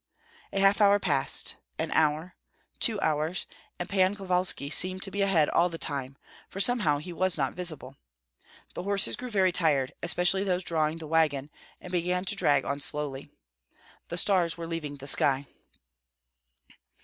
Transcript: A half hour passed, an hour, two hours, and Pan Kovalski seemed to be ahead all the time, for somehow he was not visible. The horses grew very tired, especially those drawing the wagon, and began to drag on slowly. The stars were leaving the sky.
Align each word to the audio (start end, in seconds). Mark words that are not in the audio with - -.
A 0.51 0.59
half 0.59 0.81
hour 0.81 0.97
passed, 0.97 1.57
an 1.77 1.91
hour, 1.91 2.33
two 2.79 2.99
hours, 3.01 3.45
and 3.77 3.87
Pan 3.87 4.15
Kovalski 4.15 4.71
seemed 4.71 5.03
to 5.03 5.11
be 5.11 5.21
ahead 5.21 5.47
all 5.49 5.69
the 5.69 5.77
time, 5.77 6.17
for 6.49 6.59
somehow 6.59 6.97
he 6.97 7.13
was 7.13 7.37
not 7.37 7.53
visible. 7.53 7.97
The 8.73 8.81
horses 8.81 9.15
grew 9.15 9.29
very 9.29 9.51
tired, 9.51 9.93
especially 10.01 10.43
those 10.43 10.63
drawing 10.63 10.97
the 10.97 11.05
wagon, 11.05 11.51
and 11.79 11.91
began 11.91 12.25
to 12.25 12.35
drag 12.35 12.65
on 12.65 12.81
slowly. 12.81 13.29
The 14.07 14.17
stars 14.17 14.57
were 14.57 14.65
leaving 14.65 14.95
the 14.95 15.05
sky. 15.05 15.45